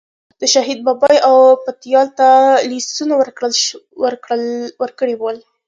[0.41, 2.29] د شهید بابی او پتیال ته
[2.69, 3.13] لیستونه
[4.81, 5.37] ورکړي ول.